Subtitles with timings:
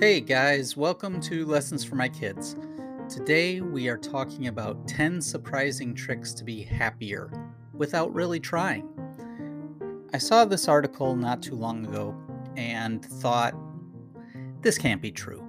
[0.00, 2.54] Hey guys, welcome to Lessons for My Kids.
[3.08, 7.32] Today we are talking about 10 surprising tricks to be happier
[7.74, 8.88] without really trying.
[10.14, 12.16] I saw this article not too long ago
[12.56, 13.56] and thought,
[14.60, 15.42] this can't be true.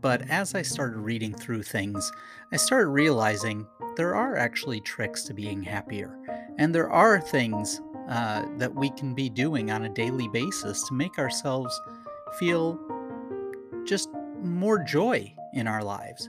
[0.00, 2.12] But as I started reading through things,
[2.52, 3.66] I started realizing
[3.96, 6.16] there are actually tricks to being happier.
[6.58, 10.94] And there are things uh, that we can be doing on a daily basis to
[10.94, 11.80] make ourselves
[12.38, 12.78] feel
[14.46, 16.28] more joy in our lives.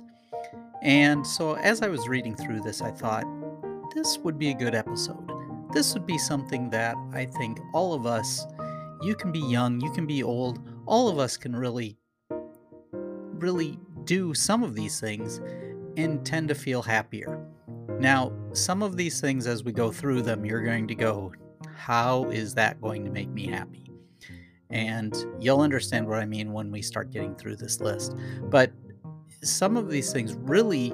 [0.82, 3.26] And so, as I was reading through this, I thought
[3.96, 5.32] this would be a good episode.
[5.74, 8.46] This would be something that I think all of us,
[9.02, 11.98] you can be young, you can be old, all of us can really,
[13.34, 15.42] really do some of these things
[15.98, 17.46] and tend to feel happier.
[18.00, 21.34] Now, some of these things, as we go through them, you're going to go,
[21.76, 23.87] How is that going to make me happy?
[24.70, 28.16] And you'll understand what I mean when we start getting through this list.
[28.44, 28.72] But
[29.44, 30.94] some of these things really,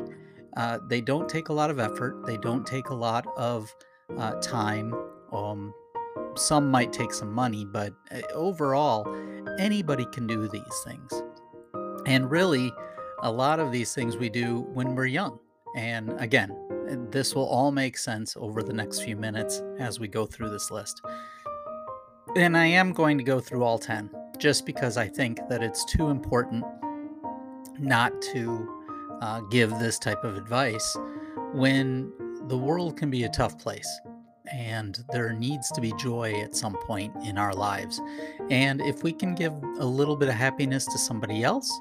[0.57, 2.25] uh, they don't take a lot of effort.
[2.25, 3.73] They don't take a lot of
[4.17, 4.93] uh, time.
[5.31, 5.73] Um,
[6.35, 9.07] some might take some money, but uh, overall,
[9.59, 11.23] anybody can do these things.
[12.05, 12.71] And really,
[13.21, 15.39] a lot of these things we do when we're young.
[15.75, 16.55] And again,
[17.09, 20.69] this will all make sense over the next few minutes as we go through this
[20.69, 21.01] list.
[22.35, 25.85] And I am going to go through all 10 just because I think that it's
[25.85, 26.65] too important
[27.77, 28.83] not to
[29.21, 30.97] uh, give this type of advice
[31.53, 32.11] when
[32.47, 33.87] the world can be a tough place
[34.51, 38.01] and there needs to be joy at some point in our lives.
[38.49, 41.71] And if we can give a little bit of happiness to somebody else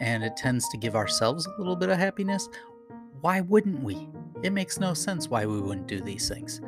[0.00, 2.48] and it tends to give ourselves a little bit of happiness,
[3.20, 4.08] why wouldn't we?
[4.42, 6.60] It makes no sense why we wouldn't do these things.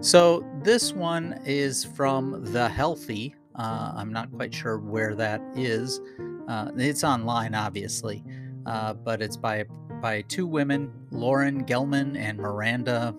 [0.00, 3.34] So, this one is from The Healthy.
[3.54, 6.00] Uh, I'm not quite sure where that is.
[6.48, 8.22] Uh, it's online, obviously,
[8.66, 9.64] uh, but it's by
[10.02, 13.14] by two women, Lauren Gelman and Miranda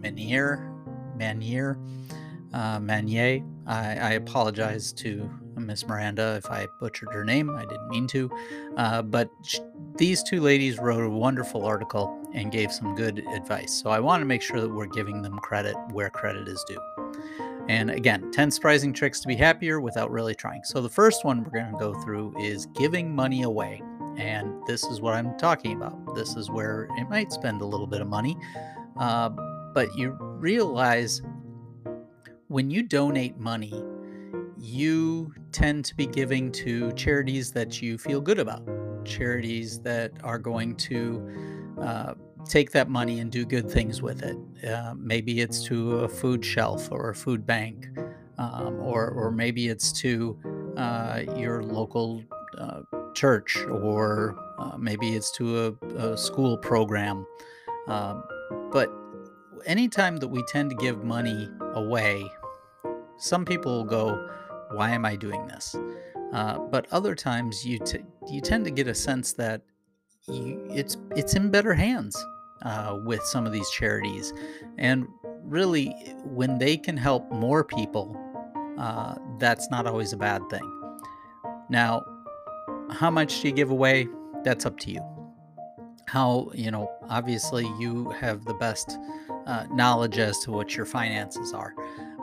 [0.00, 0.72] Manier.
[1.16, 1.76] Manier.
[2.52, 3.42] Uh, Manier.
[3.66, 7.50] I, I apologize to Miss Miranda if I butchered her name.
[7.50, 8.30] I didn't mean to.
[8.76, 9.60] Uh, but sh-
[9.96, 13.72] these two ladies wrote a wonderful article and gave some good advice.
[13.72, 16.80] So I want to make sure that we're giving them credit where credit is due.
[17.68, 20.62] And again, 10 surprising tricks to be happier without really trying.
[20.64, 23.82] So the first one we're going to go through is giving money away.
[24.16, 26.14] And this is what I'm talking about.
[26.14, 28.36] This is where it might spend a little bit of money,
[28.98, 29.30] uh,
[29.74, 31.20] but you realize
[32.48, 33.74] when you donate money,
[34.66, 38.62] you tend to be giving to charities that you feel good about,
[39.04, 44.36] charities that are going to uh, take that money and do good things with it.
[44.68, 47.88] Uh, maybe it's to a food shelf or a food bank,
[48.38, 50.38] um, or, or maybe it's to
[50.76, 52.22] uh, your local
[52.58, 52.82] uh,
[53.14, 57.24] church, or uh, maybe it's to a, a school program.
[57.86, 58.24] Um,
[58.72, 58.90] but
[59.64, 62.28] anytime that we tend to give money away,
[63.18, 64.30] some people will go,
[64.76, 65.74] why am I doing this?
[66.32, 69.62] Uh, but other times you t- you tend to get a sense that
[70.28, 72.16] you, it's it's in better hands
[72.62, 74.34] uh, with some of these charities,
[74.76, 75.06] and
[75.42, 75.88] really
[76.24, 78.16] when they can help more people,
[78.78, 80.72] uh, that's not always a bad thing.
[81.70, 82.04] Now,
[82.90, 84.08] how much do you give away?
[84.44, 85.00] That's up to you.
[86.06, 86.90] How you know?
[87.08, 88.98] Obviously, you have the best
[89.46, 91.72] uh, knowledge as to what your finances are,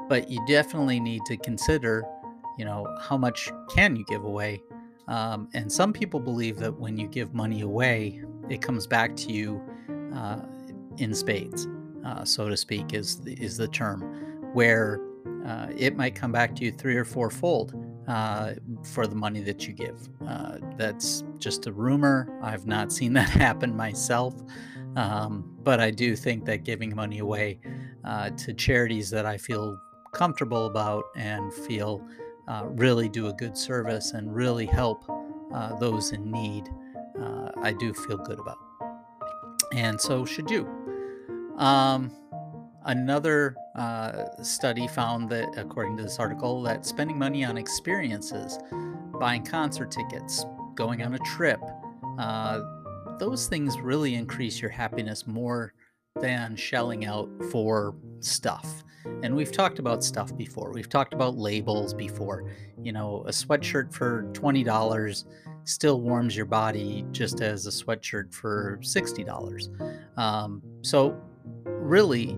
[0.07, 2.05] but you definitely need to consider
[2.57, 4.61] you know how much can you give away?
[5.07, 9.31] Um, and some people believe that when you give money away it comes back to
[9.31, 9.61] you
[10.13, 10.39] uh,
[10.97, 11.67] in spades
[12.05, 14.01] uh, so to speak is is the term
[14.53, 15.01] where
[15.45, 17.73] uh, it might come back to you three or four fold
[18.07, 18.53] uh,
[18.83, 20.09] for the money that you give.
[20.25, 22.37] Uh, that's just a rumor.
[22.41, 24.35] I've not seen that happen myself.
[24.95, 27.59] Um, but i do think that giving money away
[28.03, 29.79] uh, to charities that i feel
[30.13, 32.05] comfortable about and feel
[32.47, 35.05] uh, really do a good service and really help
[35.53, 36.69] uh, those in need,
[37.19, 38.57] uh, I do feel good about.
[39.73, 40.67] And so should you.
[41.57, 42.11] Um,
[42.85, 48.59] another uh, study found that, according to this article, that spending money on experiences,
[49.19, 51.59] buying concert tickets, going on a trip,
[52.17, 52.61] uh,
[53.19, 55.73] those things really increase your happiness more
[56.19, 58.83] than shelling out for stuff.
[59.23, 60.71] And we've talked about stuff before.
[60.71, 62.49] We've talked about labels before.
[62.81, 65.25] You know, a sweatshirt for $20
[65.65, 70.17] still warms your body just as a sweatshirt for $60.
[70.17, 71.19] Um, so,
[71.65, 72.37] really,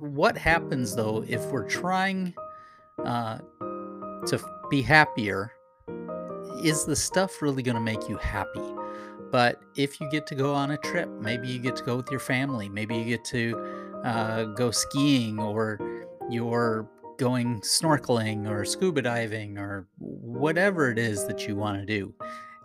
[0.00, 2.34] what happens though if we're trying
[3.04, 3.38] uh,
[4.26, 5.52] to be happier?
[6.62, 8.60] is the stuff really going to make you happy?
[9.32, 12.10] But if you get to go on a trip, maybe you get to go with
[12.10, 13.58] your family, maybe you get to
[14.04, 15.80] uh, go skiing, or
[16.30, 16.86] you're
[17.18, 22.14] going snorkeling or scuba diving or whatever it is that you want to do.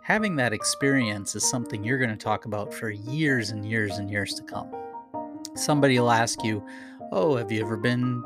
[0.02, 4.10] Having that experience is something you're going to talk about for years and years and
[4.10, 4.70] years to come.
[5.54, 6.64] Somebody will ask you,
[7.12, 8.22] Oh, have you ever been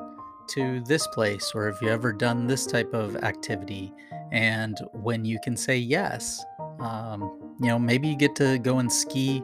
[0.49, 3.93] to this place or have you ever done this type of activity?
[4.33, 6.45] And when you can say yes,
[6.83, 9.43] um, you know, maybe you get to go and ski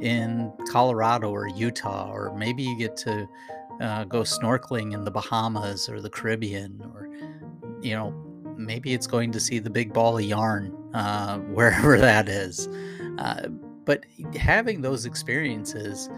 [0.00, 3.28] in Colorado or Utah, or maybe you get to
[3.80, 7.08] uh, go snorkeling in the Bahamas or the Caribbean, or,
[7.80, 8.10] you know,
[8.56, 12.68] maybe it's going to see the big ball of yarn uh, wherever that is.
[13.18, 13.48] Uh,
[13.84, 14.04] but
[14.36, 16.10] having those experiences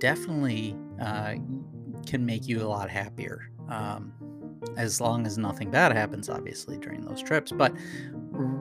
[0.00, 1.34] definitely uh,
[2.06, 3.50] can make you a lot happier.
[3.68, 4.12] Um,
[4.76, 7.52] as long as nothing bad happens, obviously, during those trips.
[7.52, 7.72] But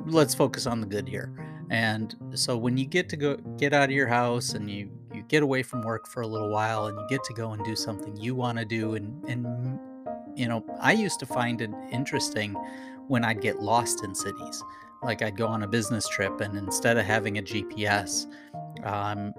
[0.05, 1.31] let's focus on the good here.
[1.69, 5.23] And so when you get to go get out of your house and you you
[5.23, 7.75] get away from work for a little while and you get to go and do
[7.75, 9.79] something you want to do and and
[10.35, 12.53] you know, I used to find it interesting
[13.07, 14.63] when I'd get lost in cities.
[15.01, 18.27] Like I'd go on a business trip and instead of having a GPS,
[18.83, 19.33] um,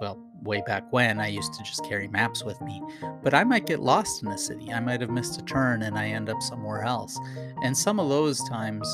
[0.00, 2.82] well, way back when, I used to just carry maps with me.
[3.22, 4.72] But I might get lost in a city.
[4.72, 7.18] I might have missed a turn and I end up somewhere else.
[7.62, 8.88] And some of those times,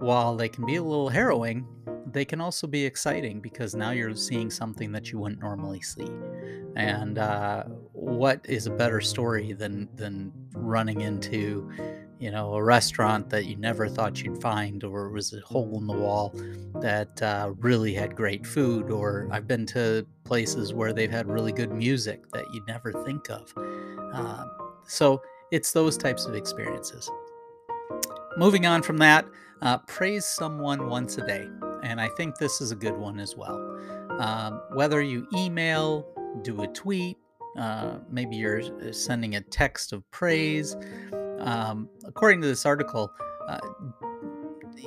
[0.00, 1.66] while they can be a little harrowing,
[2.12, 6.10] they can also be exciting because now you're seeing something that you wouldn't normally see.
[6.76, 11.70] And uh, what is a better story than than running into,
[12.18, 15.78] you know, a restaurant that you never thought you'd find, or it was a hole
[15.78, 16.34] in the wall
[16.80, 21.52] that uh, really had great food, or I've been to places where they've had really
[21.52, 23.52] good music that you'd never think of.
[24.12, 24.44] Uh,
[24.86, 25.20] so
[25.50, 27.10] it's those types of experiences.
[28.36, 29.26] Moving on from that,
[29.62, 31.48] uh, praise someone once a day.
[31.82, 33.58] And I think this is a good one as well.
[34.18, 36.06] Um, whether you email,
[36.42, 37.16] do a tweet,
[37.56, 40.76] uh, maybe you're uh, sending a text of praise.
[41.40, 43.12] Um, according to this article,
[43.48, 43.58] uh,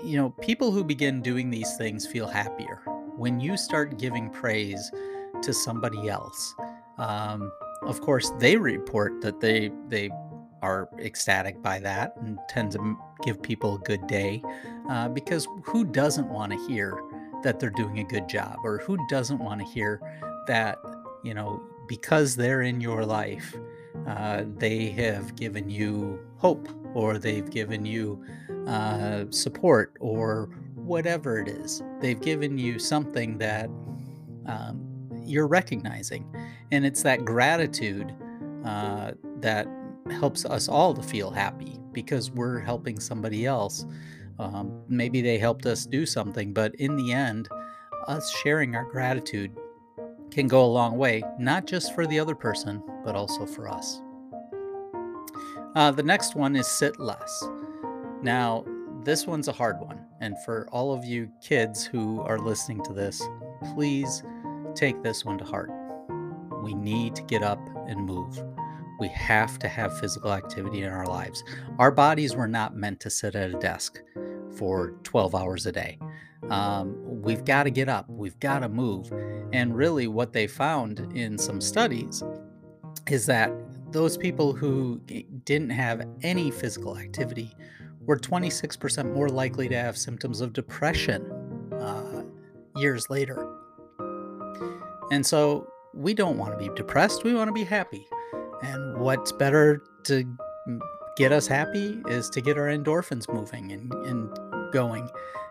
[0.03, 2.81] you know, people who begin doing these things feel happier
[3.17, 4.91] when you start giving praise
[5.41, 6.55] to somebody else.
[6.97, 7.51] Um,
[7.83, 10.11] of course, they report that they they
[10.61, 14.41] are ecstatic by that and tend to give people a good day
[14.89, 17.01] uh, because who doesn't want to hear
[17.43, 20.01] that they're doing a good job or who doesn't want to hear
[20.47, 20.77] that
[21.23, 23.55] you know because they're in your life
[24.07, 28.23] uh, they have given you hope or they've given you
[28.67, 33.69] uh, support or whatever it is they've given you something that
[34.47, 34.81] um,
[35.23, 36.25] you're recognizing
[36.71, 38.13] and it's that gratitude
[38.65, 39.67] uh, that
[40.09, 43.85] helps us all to feel happy because we're helping somebody else.
[44.41, 47.47] Um, maybe they helped us do something, but in the end,
[48.07, 49.55] us sharing our gratitude
[50.31, 54.01] can go a long way, not just for the other person, but also for us.
[55.75, 57.43] Uh, the next one is sit less.
[58.23, 58.65] Now,
[59.03, 60.03] this one's a hard one.
[60.21, 63.21] And for all of you kids who are listening to this,
[63.75, 64.23] please
[64.73, 65.69] take this one to heart.
[66.63, 68.43] We need to get up and move.
[68.99, 71.43] We have to have physical activity in our lives.
[71.79, 73.99] Our bodies were not meant to sit at a desk
[74.55, 75.97] for 12 hours a day.
[76.49, 79.11] Um, we've got to get up, we've got to move.
[79.53, 82.23] And really, what they found in some studies
[83.07, 83.51] is that
[83.91, 84.99] those people who
[85.43, 87.53] didn't have any physical activity
[88.05, 91.29] were 26% more likely to have symptoms of depression
[91.73, 92.23] uh,
[92.75, 93.47] years later.
[95.11, 98.07] And so we don't want to be depressed, we want to be happy.
[98.63, 100.23] And what's better to
[101.17, 104.29] get us happy is to get our endorphins moving and, and
[104.71, 105.09] going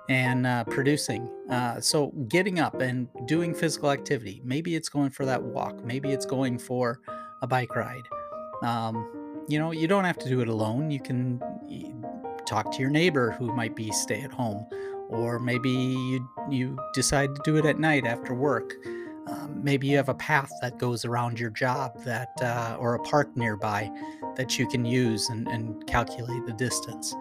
[0.09, 1.31] and uh, producing.
[1.49, 4.40] Uh, so, getting up and doing physical activity.
[4.45, 7.00] Maybe it's going for that walk, maybe it's going for
[7.43, 8.09] a bike ride.
[8.62, 10.90] Um, you know, you don't have to do it alone.
[10.90, 11.40] You can
[12.47, 14.67] talk to your neighbor who might be stay at home,
[15.09, 18.75] or maybe you, you decide to do it at night after work.
[19.29, 22.99] Um, maybe you have a path that goes around your job that, uh, or a
[23.00, 23.90] park nearby
[24.40, 27.14] that you can use and, and calculate the distance.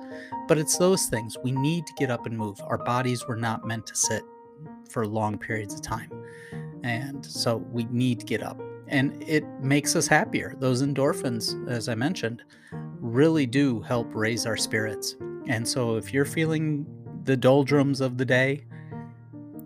[0.48, 1.36] But it's those things.
[1.44, 2.62] We need to get up and move.
[2.66, 4.24] Our bodies were not meant to sit
[4.90, 6.10] for long periods of time.
[6.84, 8.58] And so we need to get up.
[8.88, 10.56] And it makes us happier.
[10.60, 15.18] Those endorphins, as I mentioned, really do help raise our spirits.
[15.48, 16.86] And so if you're feeling
[17.26, 18.64] the doldrums of the day,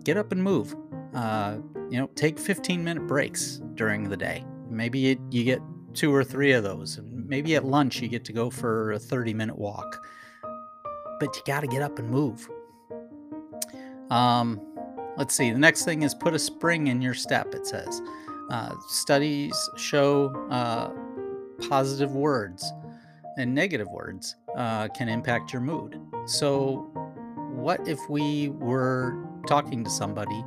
[0.02, 0.74] get up and move.
[1.14, 1.58] Uh,
[1.88, 4.44] you know, take 15 minute breaks during the day.
[4.68, 5.60] Maybe it, you get
[5.94, 6.98] two or three of those.
[6.98, 10.04] And maybe at lunch you get to go for a 30 minute walk.
[11.20, 12.48] But you got to get up and move.
[14.10, 14.60] Um,
[15.16, 15.50] let's see.
[15.50, 18.02] The next thing is put a spring in your step, it says.
[18.50, 20.90] Uh, studies show uh,
[21.68, 22.70] positive words
[23.38, 26.00] and negative words uh, can impact your mood.
[26.26, 26.90] So,
[27.52, 29.16] what if we were
[29.46, 30.44] talking to somebody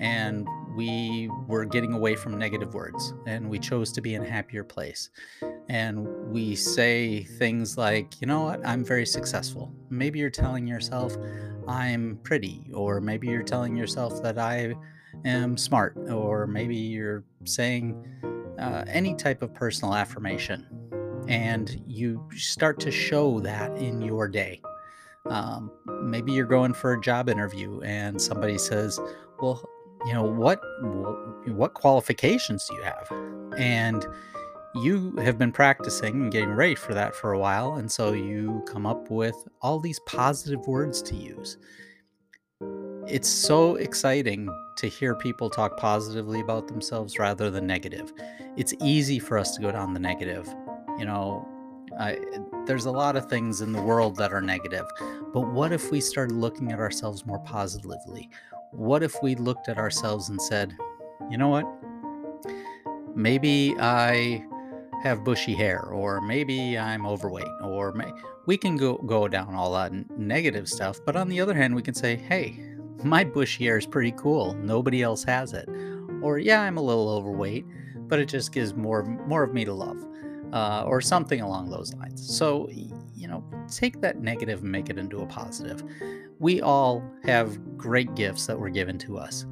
[0.00, 0.46] and
[0.76, 4.64] we were getting away from negative words and we chose to be in a happier
[4.64, 5.10] place?
[5.70, 9.72] And we say things like, you know what, I'm very successful.
[9.88, 11.16] Maybe you're telling yourself,
[11.68, 14.74] I'm pretty, or maybe you're telling yourself that I
[15.24, 18.04] am smart, or maybe you're saying
[18.58, 20.66] uh, any type of personal affirmation
[21.28, 24.60] and you start to show that in your day.
[25.26, 25.70] Um,
[26.02, 28.98] maybe you're going for a job interview and somebody says,
[29.40, 29.62] "Well,
[30.04, 30.60] you know what?
[31.46, 33.08] What qualifications do you have?"
[33.56, 34.04] And
[34.74, 38.64] you have been practicing and getting ready for that for a while, and so you
[38.66, 41.58] come up with all these positive words to use.
[43.06, 48.12] It's so exciting to hear people talk positively about themselves rather than negative.
[48.56, 50.46] It's easy for us to go down the negative
[51.00, 51.48] you know,
[51.98, 52.18] I,
[52.66, 54.84] there's a lot of things in the world that are negative,
[55.32, 58.28] but what if we started looking at ourselves more positively?
[58.70, 60.76] What if we looked at ourselves and said,
[61.30, 61.64] you know what?
[63.16, 64.44] Maybe I
[65.02, 68.12] have bushy hair, or maybe I'm overweight, or may,
[68.46, 71.00] we can go go down all that negative stuff.
[71.04, 72.60] But on the other hand, we can say, hey,
[73.02, 74.54] my bushy hair is pretty cool.
[74.54, 75.68] Nobody else has it.
[76.22, 77.64] Or yeah, I'm a little overweight,
[78.08, 80.06] but it just gives more more of me to love
[80.52, 82.36] uh, or something along those lines.
[82.36, 85.82] So, you know, take that negative and make it into a positive.
[86.38, 89.46] We all have great gifts that were given to us.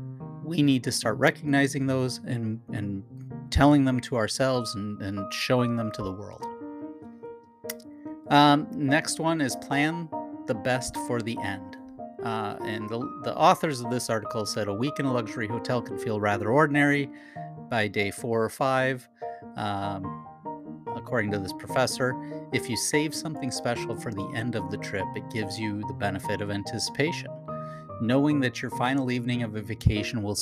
[0.44, 3.02] We need to start recognizing those and, and
[3.50, 6.44] telling them to ourselves and, and showing them to the world.
[8.30, 10.08] Um, next one is plan
[10.46, 11.76] the best for the end.
[12.24, 15.80] Uh, and the, the authors of this article said a week in a luxury hotel
[15.80, 17.08] can feel rather ordinary
[17.70, 19.08] by day four or five.
[19.56, 20.26] Um,
[20.96, 22.14] according to this professor,
[22.52, 25.94] if you save something special for the end of the trip, it gives you the
[25.94, 27.28] benefit of anticipation.
[28.00, 30.36] Knowing that your final evening of a vacation will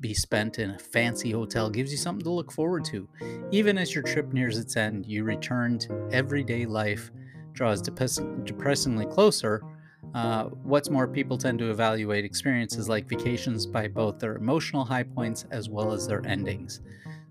[0.00, 3.08] be spent in a fancy hotel gives you something to look forward to.
[3.50, 7.10] Even as your trip nears its end, you return to everyday life,
[7.52, 9.62] draws depressingly closer.
[10.14, 15.02] Uh, what's more, people tend to evaluate experiences like vacations by both their emotional high
[15.02, 16.80] points as well as their endings.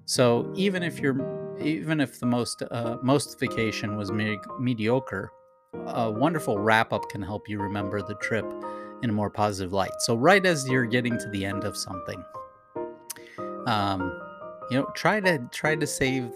[0.05, 5.31] So even if you're even if the most uh, most vacation was me- mediocre,
[5.88, 8.45] a wonderful wrap up can help you remember the trip
[9.03, 9.91] in a more positive light.
[9.99, 12.23] So right as you're getting to the end of something,
[13.68, 14.01] um,
[14.70, 16.32] you know, try to try to save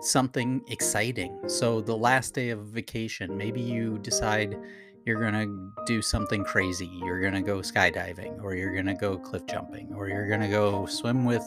[0.00, 1.38] something exciting.
[1.48, 4.56] So the last day of vacation, maybe you decide
[5.04, 6.90] you're going to do something crazy.
[7.02, 10.40] You're going to go skydiving, or you're going to go cliff jumping, or you're going
[10.40, 11.44] to go swim with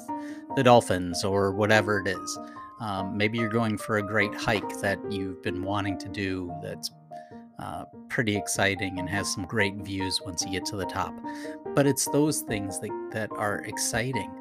[0.55, 2.39] the dolphins, or whatever it is.
[2.79, 6.89] Um, maybe you're going for a great hike that you've been wanting to do that's
[7.59, 11.13] uh, pretty exciting and has some great views once you get to the top.
[11.75, 14.31] But it's those things that, that are exciting.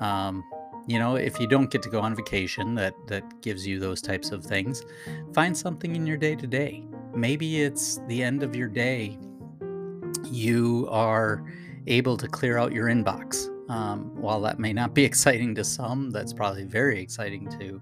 [0.00, 0.44] Um,
[0.86, 4.02] you know, if you don't get to go on vacation that, that gives you those
[4.02, 4.84] types of things,
[5.32, 6.84] find something in your day to day.
[7.14, 9.18] Maybe it's the end of your day,
[10.30, 11.44] you are
[11.86, 16.10] able to clear out your inbox um, while that may not be exciting to some,
[16.10, 17.80] that's probably very exciting to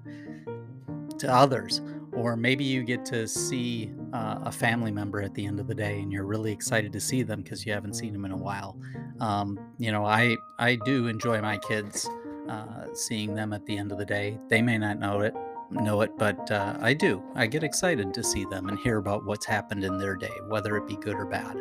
[1.19, 1.81] to others.
[2.13, 5.75] Or maybe you get to see uh, a family member at the end of the
[5.75, 8.37] day, and you're really excited to see them because you haven't seen them in a
[8.37, 8.79] while.
[9.21, 12.09] Um, you know, I I do enjoy my kids
[12.49, 14.39] uh, seeing them at the end of the day.
[14.49, 15.35] They may not know it,
[15.71, 17.23] know it, but uh, I do.
[17.35, 20.77] I get excited to see them and hear about what's happened in their day, whether
[20.77, 21.57] it be good or bad.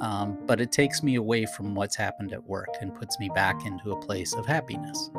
[0.00, 3.64] Um, but it takes me away from what's happened at work and puts me back
[3.64, 5.10] into a place of happiness.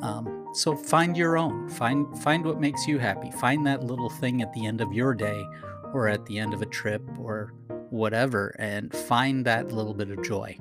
[0.00, 1.68] Um, so find your own.
[1.68, 3.30] Find find what makes you happy.
[3.30, 5.44] Find that little thing at the end of your day,
[5.92, 7.52] or at the end of a trip, or
[7.90, 10.58] whatever, and find that little bit of joy.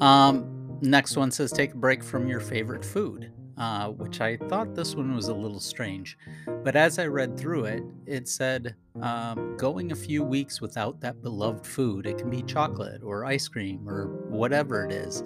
[0.00, 4.74] Um, next one says take a break from your favorite food uh, which I thought
[4.74, 6.18] this one was a little strange.
[6.46, 11.22] But as I read through it, it said um, going a few weeks without that
[11.22, 15.22] beloved food, it can be chocolate or ice cream or whatever it is,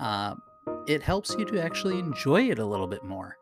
[0.00, 0.34] uh,
[0.86, 3.36] it helps you to actually enjoy it a little bit more.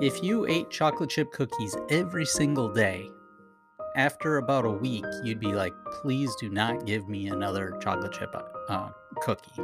[0.00, 3.08] If you ate chocolate chip cookies every single day,
[3.96, 8.34] after about a week, you'd be like, please do not give me another chocolate chip
[8.68, 8.88] uh,
[9.20, 9.62] cookie.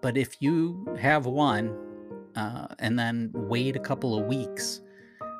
[0.00, 1.76] But if you have one
[2.36, 4.80] uh, and then wait a couple of weeks,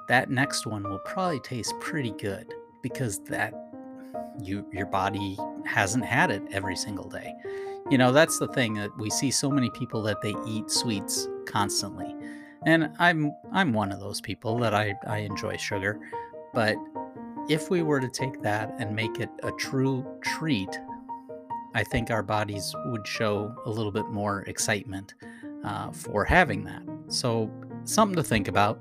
[0.09, 2.47] that next one will probably taste pretty good
[2.83, 3.53] because that
[4.43, 7.35] you your body hasn't had it every single day.
[7.91, 11.29] You know, that's the thing that we see so many people that they eat sweets
[11.45, 12.15] constantly.
[12.65, 16.01] And I'm I'm one of those people that I, I enjoy sugar.
[16.55, 16.77] But
[17.49, 20.81] if we were to take that and make it a true treat,
[21.75, 25.15] I think our bodies would show a little bit more excitement
[25.63, 26.83] uh, for having that.
[27.09, 27.51] So
[27.85, 28.81] something to think about.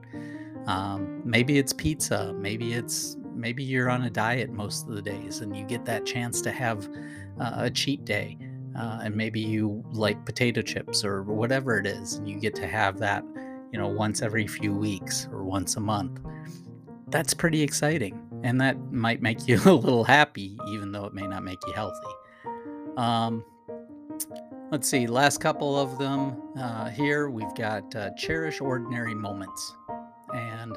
[0.66, 2.34] Um, maybe it's pizza.
[2.38, 6.06] Maybe it's maybe you're on a diet most of the days and you get that
[6.06, 6.88] chance to have
[7.38, 8.38] uh, a cheat day.
[8.78, 12.68] Uh, and maybe you like potato chips or whatever it is, and you get to
[12.68, 13.24] have that,
[13.72, 16.20] you know, once every few weeks or once a month.
[17.08, 21.28] That's pretty exciting, and that might make you a little happy, even though it may
[21.28, 22.14] not make you healthy.
[22.98, 23.46] Um,
[24.72, 27.30] let's see, last couple of them uh, here.
[27.30, 29.76] We've got uh, cherish ordinary moments,
[30.34, 30.76] and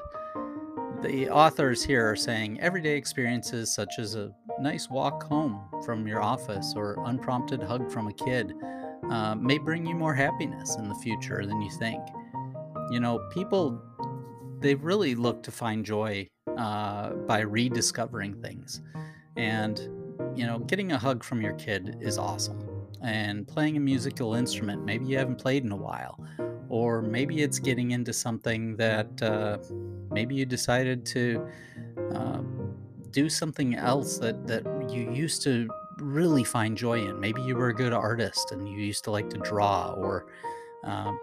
[1.03, 6.23] the authors here are saying everyday experiences such as a nice walk home from your
[6.23, 8.55] office or unprompted hug from a kid
[9.11, 12.03] uh, may bring you more happiness in the future than you think.
[12.91, 13.81] You know, people,
[14.61, 18.81] they really look to find joy uh, by rediscovering things.
[19.37, 19.79] And,
[20.35, 22.63] you know, getting a hug from your kid is awesome.
[23.03, 26.19] And playing a musical instrument, maybe you haven't played in a while
[26.69, 29.59] or maybe it's getting into something that uh,
[30.11, 31.47] maybe you decided to
[32.13, 32.41] uh,
[33.17, 37.19] do something else that that you used to really find joy in.
[37.19, 40.27] Maybe you were a good artist and you used to like to draw, or
[40.85, 41.19] um,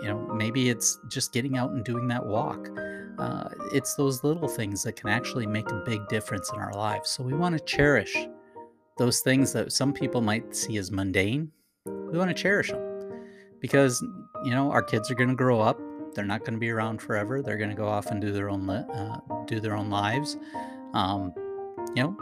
[0.00, 2.70] you know, maybe it's just getting out and doing that walk.
[3.18, 7.10] Uh, it's those little things that can actually make a big difference in our lives.
[7.10, 8.16] So we want to cherish
[8.96, 11.52] those things that some people might see as mundane.
[11.84, 12.80] We want to cherish them
[13.60, 14.02] because
[14.42, 15.78] you know our kids are going to grow up
[16.14, 18.48] they're not going to be around forever they're going to go off and do their
[18.48, 20.36] own uh, do their own lives
[20.96, 21.32] um,
[21.94, 22.16] you know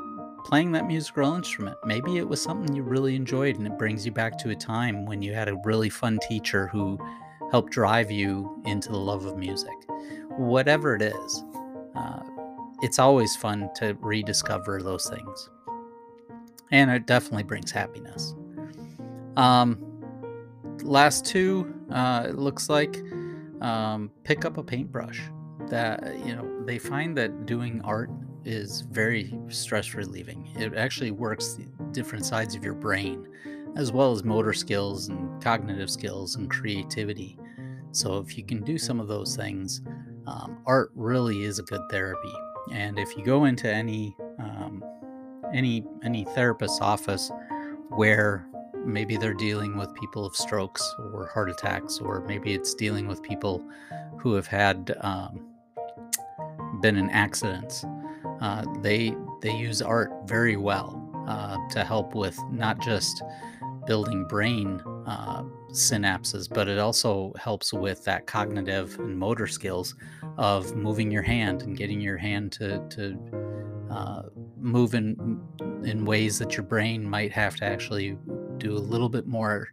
[0.44, 4.12] playing that musical instrument maybe it was something you really enjoyed and it brings you
[4.12, 6.98] back to a time when you had a really fun teacher who
[7.50, 9.72] helped drive you into the love of music
[10.36, 11.44] whatever it is
[11.96, 12.20] uh,
[12.82, 15.50] it's always fun to rediscover those things
[16.72, 18.34] and it definitely brings happiness
[19.36, 19.78] um,
[20.82, 23.02] last two, uh, it looks like
[23.60, 25.20] um, pick up a paintbrush.
[25.68, 28.10] That you know they find that doing art
[28.44, 30.50] is very stress relieving.
[30.56, 31.58] It actually works
[31.92, 33.26] different sides of your brain,
[33.76, 37.38] as well as motor skills and cognitive skills and creativity.
[37.92, 39.82] So if you can do some of those things,
[40.26, 42.32] um, art really is a good therapy.
[42.72, 44.82] And if you go into any um,
[45.52, 47.30] any any therapist's office
[47.90, 48.46] where
[48.84, 53.22] maybe they're dealing with people of strokes or heart attacks, or maybe it's dealing with
[53.22, 53.62] people
[54.18, 55.46] who have had um,
[56.80, 57.84] been in accidents.
[58.40, 63.22] Uh, they they use art very well uh, to help with not just
[63.86, 69.94] building brain uh, synapses, but it also helps with that cognitive and motor skills
[70.38, 73.18] of moving your hand and getting your hand to to
[73.90, 74.22] uh,
[74.56, 75.40] move in
[75.84, 78.16] in ways that your brain might have to actually
[78.58, 79.68] do a little bit more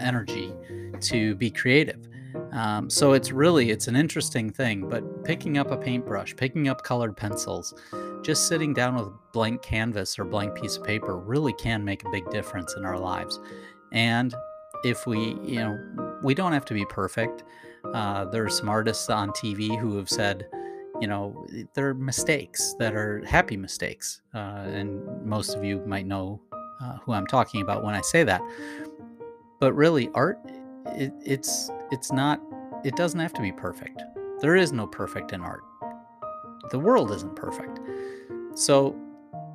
[0.00, 0.52] energy
[1.00, 2.08] to be creative.
[2.52, 4.88] Um, so it's really it's an interesting thing.
[4.88, 7.74] But picking up a paintbrush, picking up colored pencils,
[8.22, 12.10] just sitting down with blank canvas or blank piece of paper really can make a
[12.10, 13.38] big difference in our lives.
[13.92, 14.34] And
[14.84, 17.44] if we, you know, we don't have to be perfect.
[17.94, 20.48] Uh, there are some artists on TV who have said,
[21.00, 24.22] you know, there are mistakes that are happy mistakes.
[24.34, 26.40] Uh, and most of you might know
[26.80, 28.40] uh, who I'm talking about when I say that.
[29.60, 30.38] But really, art,
[30.94, 32.40] it, it's it's not.
[32.84, 34.02] It doesn't have to be perfect.
[34.40, 35.62] There is no perfect in art.
[36.70, 37.80] The world isn't perfect.
[38.54, 38.94] So,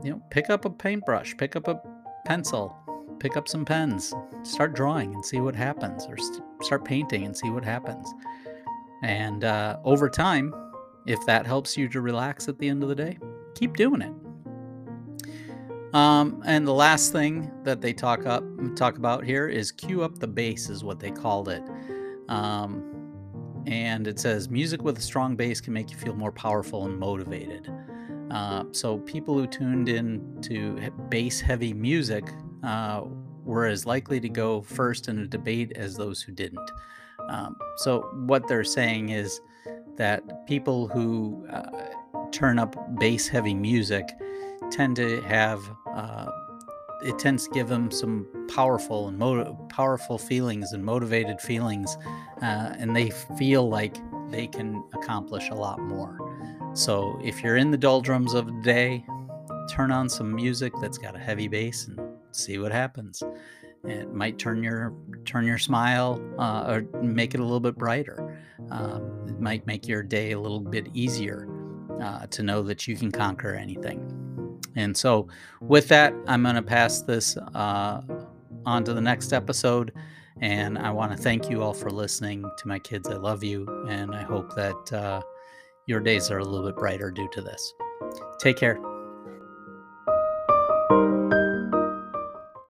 [0.04, 1.82] you know, pick up a paintbrush, pick up a
[2.26, 2.76] pencil,
[3.20, 4.14] pick up some pens,
[4.44, 8.08] start drawing and see what happens, or st- start painting and see what happens.
[9.04, 10.54] And uh, over time,
[11.06, 13.18] if that helps you to relax at the end of the day,
[13.56, 14.14] keep doing it.
[15.94, 18.44] Um, and the last thing that they talk up
[18.76, 21.64] talk about here is cue up the bass is what they called it.
[22.30, 22.92] Um,
[23.68, 26.98] and it says music with a strong bass can make you feel more powerful and
[26.98, 27.72] motivated.
[28.32, 32.24] Uh, so people who tuned in to bass heavy music
[32.64, 33.02] uh,
[33.44, 36.72] were as likely to go first in a debate as those who didn't.
[37.30, 39.42] Um, so what they're saying is
[39.98, 41.70] that people who uh,
[42.32, 44.08] turn up bass heavy music
[44.72, 45.62] tend to have
[45.96, 46.32] uh,
[47.04, 51.98] it tends to give them some powerful and motiv- powerful feelings and motivated feelings,
[52.42, 53.98] uh, and they feel like
[54.30, 56.18] they can accomplish a lot more.
[56.74, 59.06] So if you're in the doldrums of the day,
[59.70, 62.00] turn on some music that's got a heavy bass and
[62.32, 63.24] see what happens.
[63.84, 64.94] It might turn your
[65.26, 68.38] turn your smile uh, or make it a little bit brighter.
[68.70, 71.48] Um, it might make your day a little bit easier
[72.00, 74.21] uh, to know that you can conquer anything.
[74.76, 75.28] And so,
[75.60, 78.02] with that, I'm going to pass this uh,
[78.66, 79.94] on to the next episode.
[80.40, 83.08] And I want to thank you all for listening to my kids.
[83.08, 85.22] I love you, and I hope that uh,
[85.86, 87.74] your days are a little bit brighter due to this.
[88.40, 88.91] Take care.